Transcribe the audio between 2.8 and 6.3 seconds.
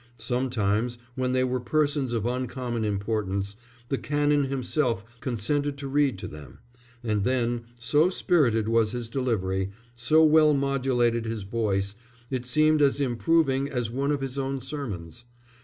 importance, the Canon himself consented to read to